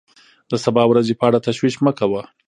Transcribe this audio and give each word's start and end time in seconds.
د 0.51 0.53
سبا 0.63 0.83
ورځې 0.87 1.13
په 1.19 1.23
اړه 1.27 1.43
تشویش 1.47 1.75
مه 1.85 1.91
کوه. 1.99 2.21